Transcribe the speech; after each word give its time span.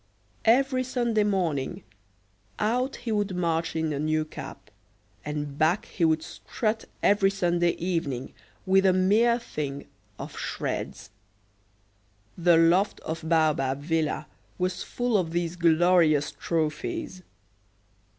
Every 0.45 0.83
Sunday 0.83 1.23
morning 1.23 1.83
out 2.57 2.95
he 2.95 3.11
would 3.11 3.35
march 3.35 3.75
in 3.75 3.93
a 3.93 3.99
new 3.99 4.25
cap, 4.25 4.71
and 5.23 5.59
back 5.59 5.85
he 5.85 6.03
would 6.05 6.23
strut 6.23 6.85
every 7.03 7.29
Sunday 7.29 7.73
evening 7.75 8.33
with 8.65 8.87
a 8.87 8.93
mere 8.93 9.37
thing 9.37 9.85
of 10.17 10.35
shreds. 10.35 11.11
The 12.35 12.57
loft 12.57 12.99
of 13.01 13.21
Baobab 13.29 13.81
Villa 13.83 14.25
was 14.57 14.81
full 14.81 15.19
of 15.19 15.33
these 15.33 15.55
glorious 15.55 16.31
trophies. 16.31 17.21